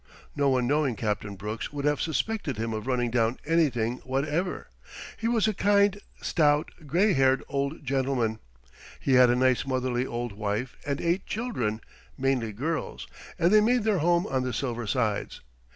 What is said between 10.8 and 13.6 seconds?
and eight children, mainly girls, and